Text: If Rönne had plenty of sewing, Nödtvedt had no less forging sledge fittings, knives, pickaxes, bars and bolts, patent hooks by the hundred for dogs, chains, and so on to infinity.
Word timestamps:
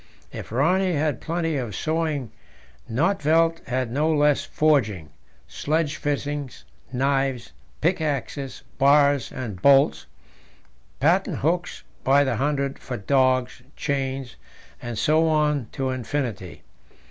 If 0.31 0.49
Rönne 0.49 0.95
had 0.95 1.21
plenty 1.21 1.57
of 1.57 1.75
sewing, 1.75 2.31
Nödtvedt 2.91 3.63
had 3.67 3.91
no 3.91 4.11
less 4.11 4.43
forging 4.43 5.11
sledge 5.47 5.97
fittings, 5.97 6.63
knives, 6.91 7.51
pickaxes, 7.81 8.63
bars 8.79 9.31
and 9.31 9.61
bolts, 9.61 10.07
patent 10.99 11.37
hooks 11.37 11.83
by 12.03 12.23
the 12.23 12.37
hundred 12.37 12.79
for 12.79 12.97
dogs, 12.97 13.61
chains, 13.75 14.37
and 14.81 14.97
so 14.97 15.27
on 15.27 15.67
to 15.73 15.91
infinity. 15.91 16.63